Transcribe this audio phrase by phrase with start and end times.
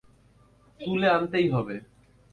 [0.79, 1.75] তুলে আনতেই হবে।